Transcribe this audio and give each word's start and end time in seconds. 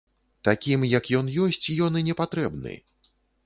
Такім, 0.47 0.85
як 0.93 1.11
ён 1.19 1.31
ёсць, 1.49 1.61
ён 1.89 2.01
і 2.03 2.05
не 2.11 2.19
патрэбны. 2.25 2.73